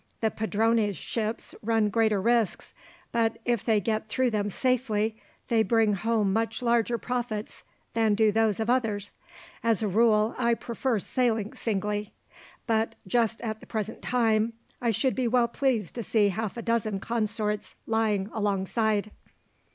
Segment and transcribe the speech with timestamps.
[0.19, 2.73] The padrone's ships run greater risks,
[3.11, 8.31] but, if they get through them safely, they bring home much larger profits than do
[8.31, 9.13] those of others.
[9.63, 12.13] As a rule, I prefer sailing singly;
[12.65, 16.63] but just at the present time I should be well pleased to see half a
[16.63, 19.11] dozen consorts lying alongside."